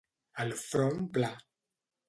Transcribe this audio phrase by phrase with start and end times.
[0.43, 1.31] El front pla.